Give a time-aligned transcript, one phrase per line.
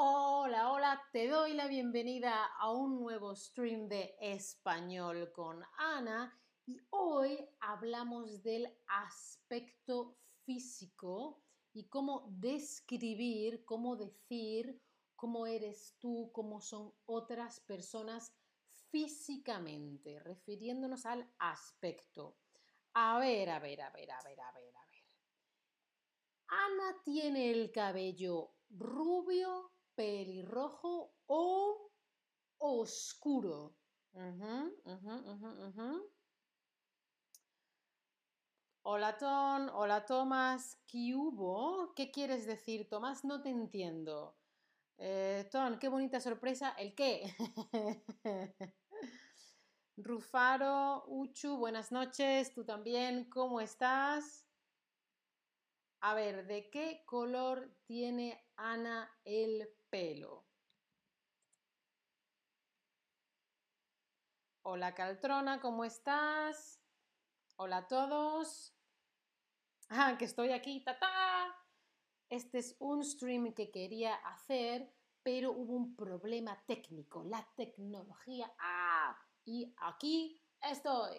[0.00, 7.36] Hola, te doy la bienvenida a un nuevo stream de español con Ana y hoy
[7.58, 11.42] hablamos del aspecto físico
[11.72, 14.80] y cómo describir, cómo decir
[15.16, 18.32] cómo eres tú, cómo son otras personas
[18.92, 22.36] físicamente, refiriéndonos al aspecto.
[22.94, 25.04] A ver, a ver, a ver, a ver, a ver, a ver.
[26.46, 31.90] Ana tiene el cabello rubio, pelirrojo o
[32.58, 33.74] oscuro.
[38.82, 41.92] Hola Tom, hola Tomás, ¿qué hubo?
[41.96, 43.24] ¿Qué quieres decir, Tomás?
[43.24, 44.36] No te entiendo.
[44.98, 46.76] Eh, Tom, qué bonita sorpresa.
[46.78, 47.34] ¿El qué?
[49.96, 52.54] Rufaro, Uchu, buenas noches.
[52.54, 54.46] Tú también, ¿cómo estás?
[56.00, 60.44] A ver, ¿de qué color tiene Ana el pelo?
[64.62, 66.80] Hola Caltrona, ¿cómo estás?
[67.56, 68.74] Hola a todos.
[69.88, 70.98] Ah, que estoy aquí, ¡ta,
[72.28, 78.52] Este es un stream que quería hacer, pero hubo un problema técnico, la tecnología.
[78.58, 79.18] ¡Ah!
[79.46, 81.16] Y aquí estoy.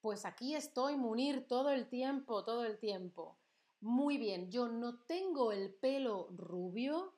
[0.00, 3.41] Pues aquí estoy, Munir, todo el tiempo, todo el tiempo.
[3.82, 7.14] Muy bien, yo no tengo el pelo rubio,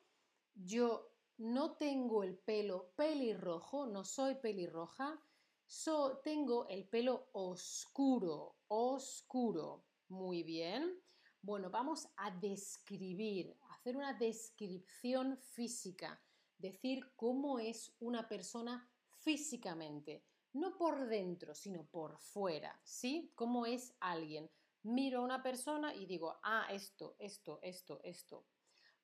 [0.54, 5.20] yo no tengo el pelo pelirrojo, no soy pelirroja,
[5.66, 9.84] so, tengo el pelo oscuro, oscuro.
[10.08, 11.02] Muy bien.
[11.42, 16.18] Bueno, vamos a describir, hacer una descripción física,
[16.56, 20.24] decir cómo es una persona físicamente
[20.54, 23.32] no por dentro, sino por fuera, ¿sí?
[23.34, 24.48] ¿Cómo es alguien?
[24.84, 28.46] Miro a una persona y digo, ah, esto, esto, esto, esto.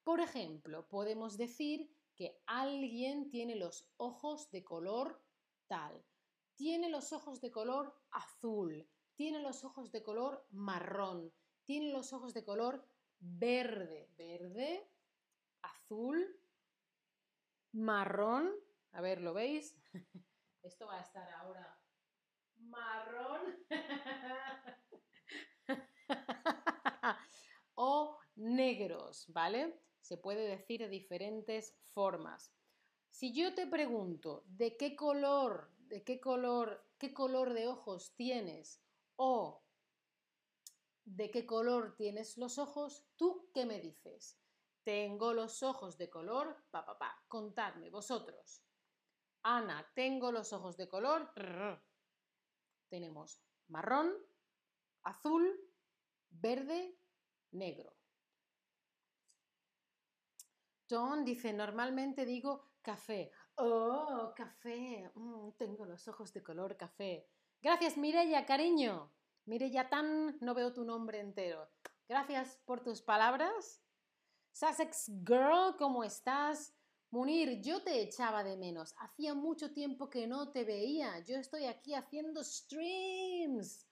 [0.05, 5.23] Por ejemplo, podemos decir que alguien tiene los ojos de color
[5.67, 6.05] tal,
[6.55, 11.33] tiene los ojos de color azul, tiene los ojos de color marrón,
[11.65, 12.87] tiene los ojos de color
[13.19, 14.87] verde, verde,
[15.63, 16.41] azul,
[17.73, 18.51] marrón,
[18.93, 19.79] a ver, ¿lo veis?
[20.63, 21.81] Esto va a estar ahora
[22.61, 23.41] marrón
[27.83, 29.81] o negros, ¿vale?
[30.03, 32.53] Se puede decir de diferentes formas.
[33.09, 38.83] Si yo te pregunto de qué color, de qué color, qué color de ojos tienes
[39.17, 39.63] o
[41.07, 44.39] de qué color tienes los ojos, ¿tú qué me dices?
[44.85, 47.25] Tengo los ojos de color, pa, pa, pa.
[47.29, 48.63] Contadme vosotros.
[49.43, 51.33] Ana, tengo los ojos de color.
[52.91, 54.13] Tenemos marrón,
[55.03, 55.59] azul,
[56.29, 57.00] verde,
[57.53, 57.93] negro.
[60.89, 63.31] John dice, normalmente digo café.
[63.57, 65.11] Oh, café.
[65.15, 67.29] Mm, tengo los ojos de color café.
[67.63, 69.13] Gracias, Mirella, cariño.
[69.45, 71.69] Mirella Tan, no veo tu nombre entero.
[72.09, 73.83] Gracias por tus palabras.
[74.53, 76.75] Sussex Girl, ¿cómo estás?
[77.11, 78.95] Munir, yo te echaba de menos.
[78.99, 81.19] Hacía mucho tiempo que no te veía.
[81.21, 83.87] Yo estoy aquí haciendo streams.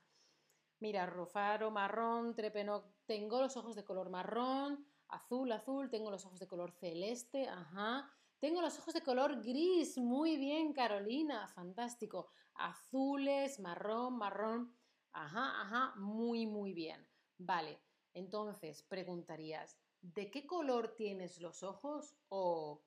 [0.81, 6.39] Mira, Rufaro, marrón, Trepeno, tengo los ojos de color marrón, azul, azul, tengo los ojos
[6.39, 8.09] de color celeste, ajá.
[8.39, 12.29] Tengo los ojos de color gris, muy bien, Carolina, fantástico.
[12.55, 14.77] Azules, marrón, marrón,
[15.13, 17.09] ajá, ajá, muy, muy bien.
[17.39, 17.81] Vale,
[18.15, 22.15] entonces preguntarías, ¿de qué color tienes los ojos?
[22.29, 22.85] O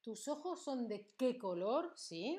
[0.00, 1.92] ¿Tus ojos son de qué color?
[1.96, 2.38] ¿Sí?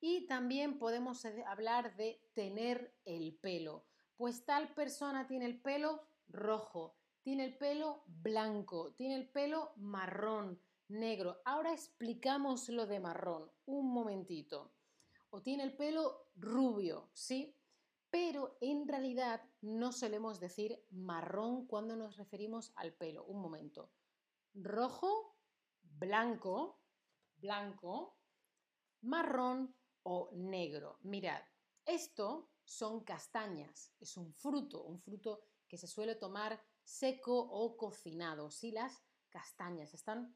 [0.00, 3.86] Y también podemos hablar de tener el pelo.
[4.16, 10.60] Pues tal persona tiene el pelo rojo, tiene el pelo blanco, tiene el pelo marrón,
[10.88, 11.40] negro.
[11.44, 14.72] Ahora explicamos lo de marrón, un momentito.
[15.30, 17.54] O tiene el pelo rubio, ¿sí?
[18.10, 23.24] Pero en realidad no solemos decir marrón cuando nos referimos al pelo.
[23.24, 23.92] Un momento.
[24.54, 25.36] Rojo,
[25.82, 26.80] blanco,
[27.36, 28.16] blanco,
[29.02, 29.77] marrón
[30.10, 30.98] o negro.
[31.02, 31.42] Mirad,
[31.84, 38.50] esto son castañas, es un fruto, un fruto que se suele tomar seco o cocinado.
[38.50, 40.34] Sí, las castañas están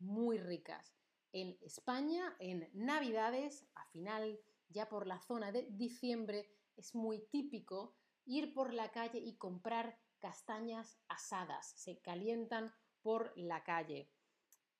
[0.00, 0.92] muy ricas.
[1.32, 7.94] En España, en Navidades, a final, ya por la zona de diciembre, es muy típico
[8.24, 11.72] ir por la calle y comprar castañas asadas.
[11.76, 14.10] Se calientan por la calle.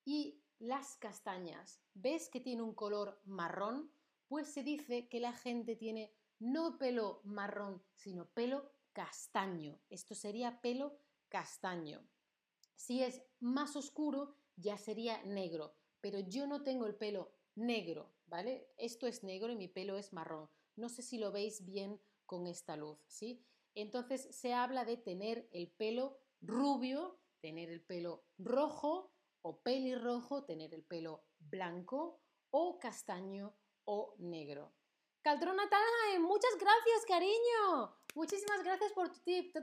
[0.03, 3.93] Y las castañas, ¿ves que tiene un color marrón?
[4.27, 9.79] Pues se dice que la gente tiene no pelo marrón, sino pelo castaño.
[9.89, 10.97] Esto sería pelo
[11.29, 12.07] castaño.
[12.75, 15.75] Si es más oscuro, ya sería negro.
[16.01, 18.67] Pero yo no tengo el pelo negro, ¿vale?
[18.77, 20.49] Esto es negro y mi pelo es marrón.
[20.75, 23.45] No sé si lo veis bien con esta luz, ¿sí?
[23.75, 30.73] Entonces se habla de tener el pelo rubio, tener el pelo rojo o pelirrojo, tener
[30.73, 32.21] el pelo blanco
[32.51, 33.55] o castaño
[33.85, 34.71] o negro.
[35.21, 37.95] Caltrona Time, muchas gracias, cariño.
[38.13, 39.55] Muchísimas gracias por tu tip.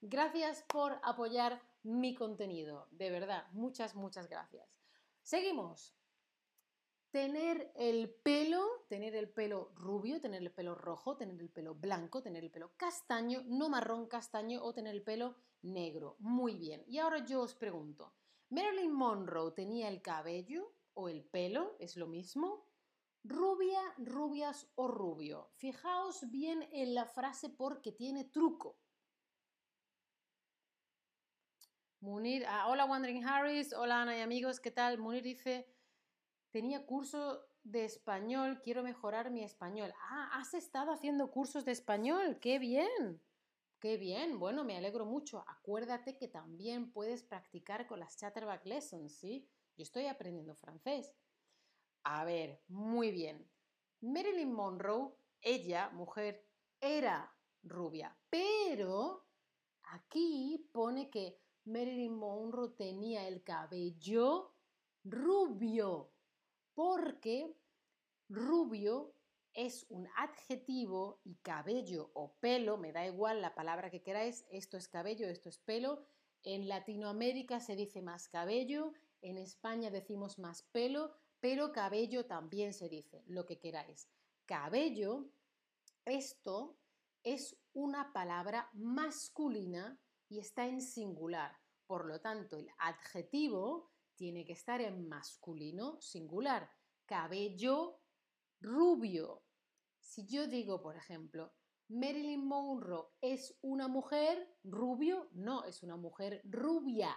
[0.00, 2.88] Gracias por apoyar mi contenido.
[2.92, 4.68] De verdad, muchas, muchas gracias.
[5.22, 5.94] Seguimos.
[7.10, 12.22] Tener el pelo, tener el pelo rubio, tener el pelo rojo, tener el pelo blanco,
[12.22, 16.16] tener el pelo castaño, no marrón castaño o tener el pelo negro.
[16.20, 16.84] Muy bien.
[16.86, 18.12] Y ahora yo os pregunto,
[18.50, 22.66] Marilyn Monroe tenía el cabello o el pelo, es lo mismo.
[23.24, 25.50] Rubia, rubias o rubio.
[25.56, 28.78] Fijaos bien en la frase porque tiene truco.
[32.00, 34.98] Munir, ah, hola Wandering Harris, hola Ana y amigos, ¿qué tal?
[34.98, 35.66] Munir dice,
[36.50, 39.92] tenía curso de español, quiero mejorar mi español.
[40.08, 43.20] Ah, has estado haciendo cursos de español, qué bien.
[43.80, 45.44] Qué bien, bueno, me alegro mucho.
[45.46, 49.48] Acuérdate que también puedes practicar con las Chatterback Lessons, ¿sí?
[49.76, 51.14] Yo estoy aprendiendo francés.
[52.02, 53.48] A ver, muy bien.
[54.00, 56.44] Marilyn Monroe, ella, mujer,
[56.80, 57.32] era
[57.62, 59.26] rubia, pero
[59.84, 64.54] aquí pone que Marilyn Monroe tenía el cabello
[65.04, 66.12] rubio,
[66.74, 67.56] porque
[68.28, 69.14] rubio
[69.58, 74.76] es un adjetivo y cabello o pelo, me da igual la palabra que queráis, esto
[74.76, 76.06] es cabello, esto es pelo.
[76.44, 82.88] En Latinoamérica se dice más cabello, en España decimos más pelo, pero cabello también se
[82.88, 84.08] dice, lo que queráis.
[84.46, 85.28] Cabello,
[86.04, 86.78] esto
[87.24, 91.58] es una palabra masculina y está en singular.
[91.88, 96.70] Por lo tanto, el adjetivo tiene que estar en masculino singular.
[97.06, 97.98] Cabello
[98.60, 99.42] rubio.
[100.18, 101.52] Si yo digo, por ejemplo,
[101.86, 107.16] Marilyn Monroe es una mujer rubio, no, es una mujer rubia.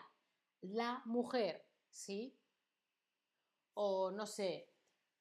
[0.62, 2.38] La mujer, ¿sí?
[3.74, 4.71] O no sé,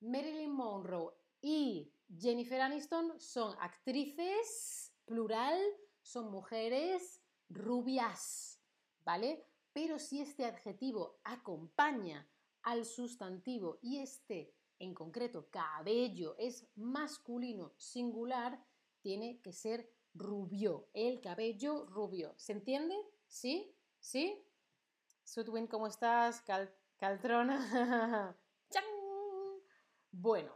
[0.01, 5.59] Marilyn Monroe y Jennifer Aniston son actrices, plural,
[6.03, 8.61] son mujeres rubias,
[9.07, 9.47] ¿vale?
[9.73, 12.31] Pero si este adjetivo acompaña
[12.61, 18.65] al sustantivo y este en concreto cabello es masculino singular,
[19.01, 22.35] tiene que ser rubio, el cabello rubio.
[22.37, 22.97] ¿Se entiende?
[23.27, 23.77] ¿Sí?
[24.01, 24.43] ¿Sí?
[25.23, 26.43] Sudwin, ¿cómo estás?
[26.97, 28.37] Caltrona.
[30.11, 30.53] bueno,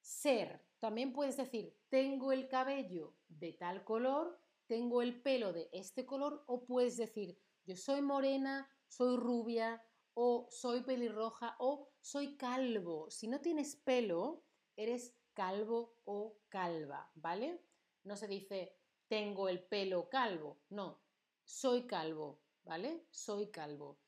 [0.00, 0.60] ser.
[0.80, 6.42] También puedes decir, tengo el cabello de tal color, tengo el pelo de este color,
[6.46, 9.82] o puedes decir, yo soy morena, soy rubia,
[10.14, 13.10] o soy pelirroja, o soy calvo.
[13.10, 14.44] Si no tienes pelo,
[14.76, 17.64] eres calvo o calva, ¿vale?
[18.04, 18.76] No se dice
[19.08, 21.02] tengo el pelo calvo, no,
[21.44, 23.06] soy calvo, ¿vale?
[23.10, 23.98] Soy calvo.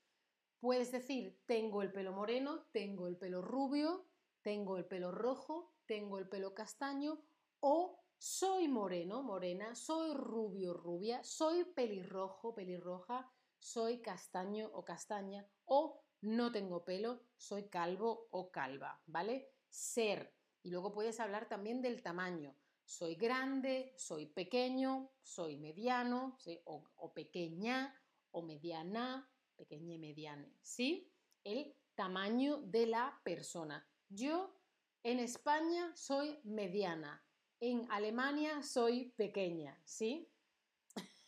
[0.61, 4.07] Puedes decir tengo el pelo moreno, tengo el pelo rubio,
[4.43, 7.21] tengo el pelo rojo, tengo el pelo castaño
[7.61, 13.29] o soy moreno, morena, soy rubio, rubia, soy pelirrojo, pelirroja,
[13.63, 19.55] soy castaño o castaña o no tengo pelo, soy calvo o calva, ¿vale?
[19.69, 20.35] Ser.
[20.63, 22.57] Y luego puedes hablar también del tamaño.
[22.85, 27.95] Soy grande, soy pequeño, soy mediano, o, pequeña,
[28.33, 31.13] o mediana, pequeña y mediana, ¿sí?
[31.45, 33.89] El tamaño de la persona.
[34.09, 34.61] Yo
[35.05, 37.25] en España soy mediana,
[37.61, 40.29] en Alemania soy pequeña, ¿sí?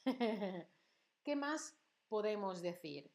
[1.24, 1.78] ¿Qué más
[2.14, 3.10] podemos decir?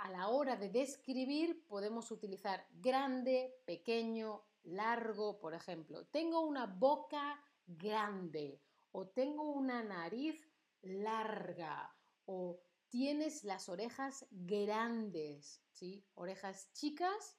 [0.00, 6.06] a la hora de describir podemos utilizar grande, pequeño, largo, por ejemplo.
[6.06, 8.60] Tengo una boca grande
[8.92, 10.46] o tengo una nariz
[10.82, 11.92] larga
[12.26, 16.04] o tienes las orejas grandes, ¿sí?
[16.14, 17.36] Orejas chicas,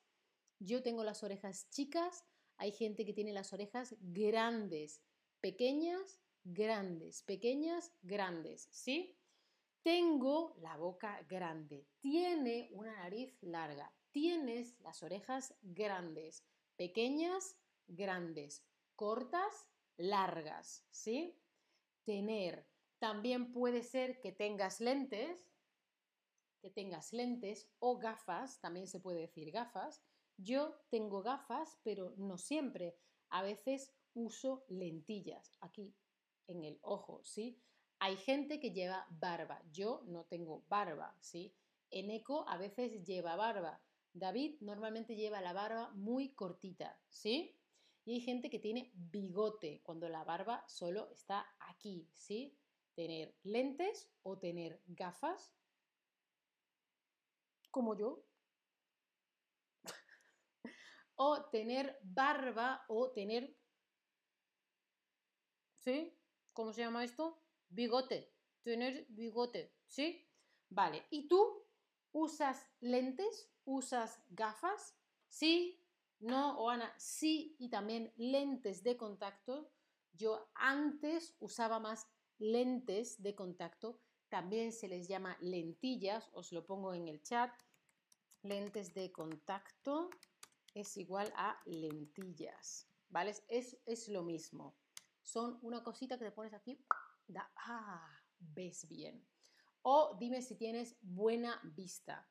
[0.59, 2.25] yo tengo las orejas chicas,
[2.57, 5.01] hay gente que tiene las orejas grandes,
[5.39, 9.18] pequeñas, grandes, pequeñas, grandes, ¿sí?
[9.83, 11.87] Tengo la boca grande.
[11.99, 13.93] Tiene una nariz larga.
[14.11, 16.45] Tienes las orejas grandes.
[16.75, 17.57] Pequeñas,
[17.87, 18.65] grandes.
[18.95, 20.85] Cortas, largas.
[20.89, 21.41] ¿Sí?
[22.03, 22.67] Tener.
[22.99, 25.49] También puede ser que tengas lentes,
[26.61, 30.03] que tengas lentes o gafas, también se puede decir gafas.
[30.37, 32.97] Yo tengo gafas, pero no siempre.
[33.29, 35.95] A veces uso lentillas aquí
[36.47, 37.61] en el ojo, ¿sí?
[37.99, 41.53] Hay gente que lleva barba, yo no tengo barba, ¿sí?
[41.91, 43.81] Eneco a veces lleva barba,
[44.13, 47.55] David normalmente lleva la barba muy cortita, ¿sí?
[48.05, 52.57] Y hay gente que tiene bigote, cuando la barba solo está aquí, ¿sí?
[52.95, 55.53] Tener lentes o tener gafas,
[57.71, 58.25] como yo.
[61.15, 63.55] o tener barba o tener...
[65.77, 66.13] ¿Sí?
[66.53, 67.41] ¿Cómo se llama esto?
[67.69, 68.33] Bigote.
[68.61, 70.27] Tener bigote, ¿sí?
[70.69, 71.05] Vale.
[71.09, 71.65] ¿Y tú
[72.11, 73.49] usas lentes?
[73.63, 74.95] ¿Usas gafas?
[75.29, 75.79] Sí,
[76.19, 79.71] no, o Ana, sí, y también lentes de contacto.
[80.11, 82.07] Yo antes usaba más
[82.39, 87.51] lentes de contacto, también se les llama lentillas, os lo pongo en el chat.
[88.43, 90.09] Lentes de contacto
[90.73, 93.33] es igual a lentillas, ¿vale?
[93.47, 94.75] Es, es lo mismo.
[95.23, 96.83] Son una cosita que te pones aquí,
[97.37, 99.25] ah, ves bien.
[99.81, 102.29] O dime si tienes buena vista.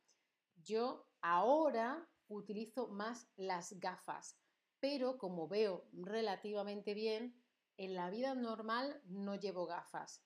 [0.56, 4.38] Yo ahora utilizo más las gafas,
[4.80, 7.42] pero como veo relativamente bien,
[7.76, 10.24] en la vida normal no llevo gafas,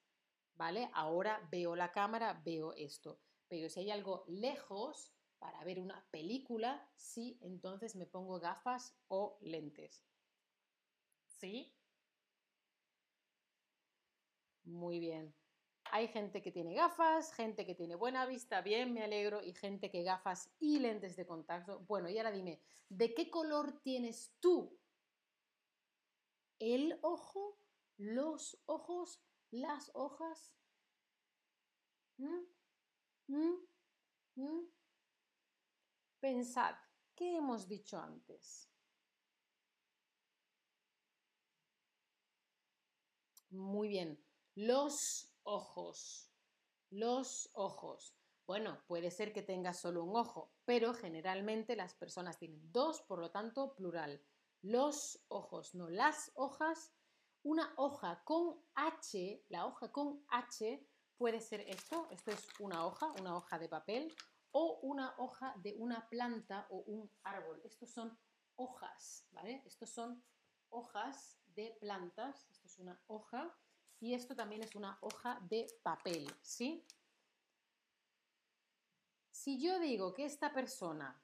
[0.54, 0.90] ¿vale?
[0.94, 6.88] Ahora veo la cámara, veo esto, pero si hay algo lejos para ver una película,
[6.94, 10.04] sí, entonces me pongo gafas o lentes.
[11.26, 11.74] ¿Sí?
[14.72, 15.34] Muy bien.
[15.92, 19.90] Hay gente que tiene gafas, gente que tiene buena vista, bien, me alegro, y gente
[19.90, 21.80] que gafas y lentes de contacto.
[21.80, 24.78] Bueno, y ahora dime, ¿de qué color tienes tú?
[26.60, 27.58] ¿El ojo?
[27.98, 29.20] ¿Los ojos?
[29.50, 30.54] ¿Las hojas?
[32.18, 32.46] ¿Mm?
[33.28, 33.56] ¿Mm?
[34.36, 34.66] ¿Mm?
[36.20, 36.74] Pensad,
[37.14, 38.70] ¿qué hemos dicho antes?
[43.52, 44.18] Muy bien,
[44.54, 46.30] los ojos.
[46.90, 48.14] Los ojos.
[48.47, 53.18] Bueno, puede ser que tengas solo un ojo, pero generalmente las personas tienen dos, por
[53.18, 54.23] lo tanto, plural.
[54.61, 56.92] Los ojos, no las hojas.
[57.44, 63.11] Una hoja con H, la hoja con H puede ser esto, esto es una hoja,
[63.21, 64.14] una hoja de papel,
[64.52, 67.61] o una hoja de una planta o un árbol.
[67.64, 68.16] Estos son
[68.56, 69.62] hojas, ¿vale?
[69.64, 70.23] Estos son
[70.68, 73.56] hojas de plantas, esto es una hoja
[74.02, 76.85] y esto también es una hoja de papel, ¿sí?
[79.30, 81.23] Si yo digo que esta persona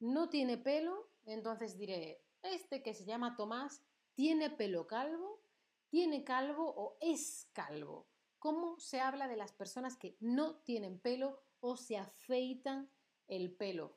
[0.00, 3.84] no tiene pelo, entonces diré, este que se llama Tomás,
[4.14, 5.44] ¿tiene pelo calvo?
[5.90, 8.08] ¿Tiene calvo o es calvo?
[8.40, 12.90] ¿Cómo se habla de las personas que no tienen pelo o se afeitan
[13.28, 13.96] el pelo?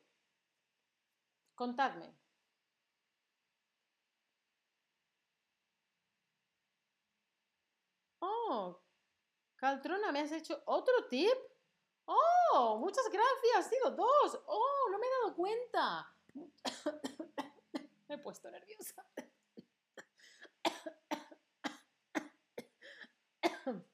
[1.55, 2.20] Contadme.
[8.21, 8.81] Oh,
[9.55, 11.37] Caltrona, ¿me has hecho otro tip?
[12.05, 14.39] Oh, muchas gracias, sido dos.
[14.47, 16.15] Oh, no me he dado cuenta.
[18.07, 19.05] me he puesto nerviosa.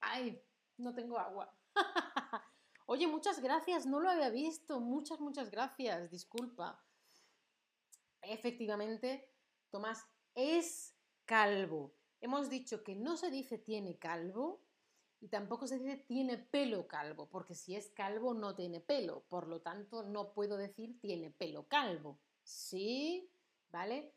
[0.00, 0.44] Ay,
[0.78, 1.54] no tengo agua.
[2.86, 4.80] Oye, muchas gracias, no lo había visto.
[4.80, 6.84] Muchas, muchas gracias, disculpa.
[8.22, 9.28] Efectivamente,
[9.70, 10.04] Tomás
[10.34, 11.94] es calvo.
[12.22, 14.62] Hemos dicho que no se dice tiene calvo
[15.18, 19.48] y tampoco se dice tiene pelo calvo, porque si es calvo no tiene pelo, por
[19.48, 22.20] lo tanto no puedo decir tiene pelo calvo.
[22.44, 23.28] ¿Sí?
[23.72, 24.14] ¿Vale?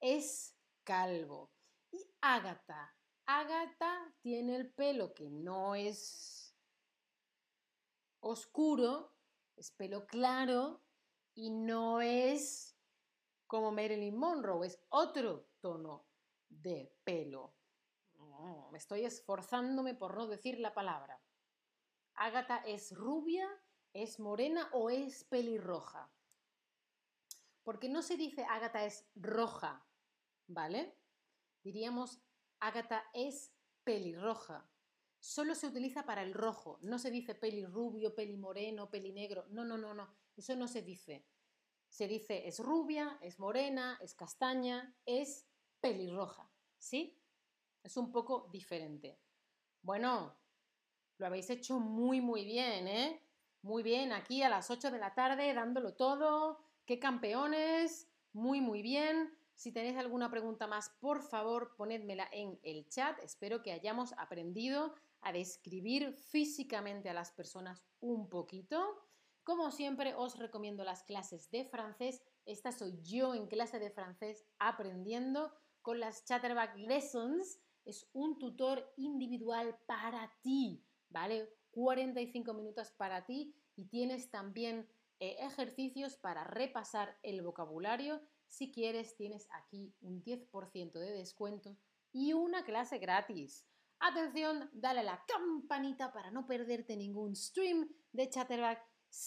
[0.00, 1.52] Es calvo.
[1.92, 2.92] Y Ágata.
[3.24, 6.56] Ágata tiene el pelo que no es
[8.18, 9.14] oscuro,
[9.54, 10.82] es pelo claro
[11.34, 12.76] y no es
[13.46, 16.04] como Marilyn Monroe, es otro tono
[16.62, 17.54] de pelo.
[18.70, 21.20] me estoy esforzándome por no decir la palabra.
[22.14, 23.48] Ágata es rubia,
[23.92, 26.12] es morena o es pelirroja.
[27.62, 29.86] Porque no se dice Ágata es roja,
[30.46, 30.98] ¿vale?
[31.62, 32.20] Diríamos
[32.60, 33.52] Ágata es
[33.84, 34.68] pelirroja.
[35.18, 36.78] Solo se utiliza para el rojo.
[36.82, 39.46] No se dice pelirrubio, pelimoreno, pelinegro.
[39.48, 40.14] No, no, no, no.
[40.36, 41.26] Eso no se dice.
[41.88, 45.46] Se dice es rubia, es morena, es castaña, es
[45.84, 47.14] pelirroja, ¿sí?
[47.82, 49.18] Es un poco diferente.
[49.82, 50.34] Bueno,
[51.18, 53.20] lo habéis hecho muy, muy bien, ¿eh?
[53.60, 56.58] Muy bien, aquí a las 8 de la tarde, dándolo todo.
[56.86, 58.08] ¡Qué campeones!
[58.32, 59.36] Muy, muy bien.
[59.56, 63.18] Si tenéis alguna pregunta más, por favor, ponedmela en el chat.
[63.18, 69.06] Espero que hayamos aprendido a describir físicamente a las personas un poquito.
[69.42, 72.22] Como siempre, os recomiendo las clases de francés.
[72.46, 75.52] Esta soy yo en clase de francés aprendiendo
[75.84, 81.46] con las Chatterback Lessons es un tutor individual para ti, ¿vale?
[81.72, 84.88] 45 minutos para ti y tienes también
[85.20, 88.22] eh, ejercicios para repasar el vocabulario.
[88.46, 91.76] Si quieres, tienes aquí un 10% de descuento
[92.12, 93.66] y una clase gratis.
[93.98, 98.82] Atención, dale a la campanita para no perderte ningún stream de Chatterback.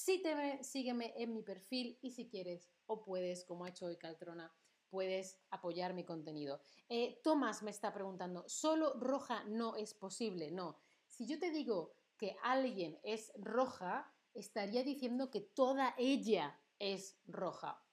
[0.06, 4.52] Te sígueme en mi perfil y si quieres o puedes, como ha hecho hoy Caltrona,
[4.90, 6.60] puedes apoyar mi contenido.
[6.90, 10.52] Eh, Tomás me está preguntando, ¿solo roja no es posible?
[10.52, 10.78] No.
[11.08, 17.84] Si yo te digo que alguien es roja, estaría diciendo que toda ella es roja.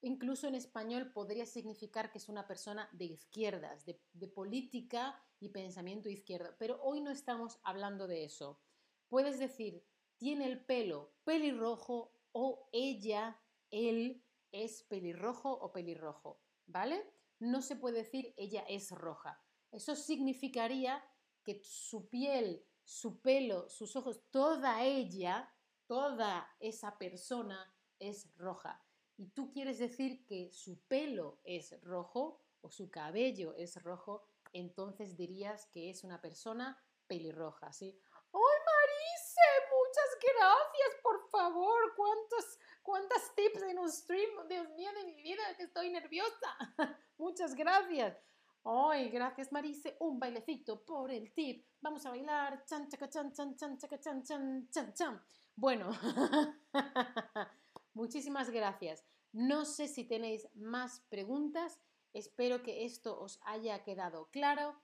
[0.00, 5.50] Incluso en español podría significar que es una persona de izquierdas, de, de política y
[5.50, 6.54] pensamiento izquierdo.
[6.58, 8.60] Pero hoy no estamos hablando de eso.
[9.08, 9.84] Puedes decir,
[10.16, 14.21] tiene el pelo pelirrojo o ella, él
[14.52, 17.04] es pelirrojo o pelirrojo, ¿vale?
[17.38, 19.42] No se puede decir ella es roja.
[19.70, 21.02] Eso significaría
[21.42, 25.52] que su piel, su pelo, sus ojos, toda ella,
[25.86, 28.84] toda esa persona es roja.
[29.16, 35.16] Y tú quieres decir que su pelo es rojo o su cabello es rojo, entonces
[35.16, 37.98] dirías que es una persona pelirroja, ¿sí?
[38.32, 39.40] ¡Ay, Marise!
[39.70, 41.94] Muchas gracias, por favor.
[41.96, 44.48] ¿Cuántos, ¿Cuántas tips en un stream?
[44.48, 46.56] Dios mío de mi vida, que estoy nerviosa.
[47.18, 48.16] Muchas gracias.
[48.64, 49.96] Ay, gracias Marise.
[50.00, 51.66] Un bailecito por el tip.
[51.80, 52.64] Vamos a bailar.
[52.64, 55.22] Chan, chaca, chan, chan, chan, chaca, chan, chan, chan, chan.
[55.56, 55.90] Bueno,
[57.94, 59.04] muchísimas gracias.
[59.32, 61.80] No sé si tenéis más preguntas.
[62.12, 64.76] Espero que esto os haya quedado claro.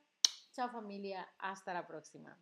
[0.53, 2.37] Chao familia, hasta la próxima.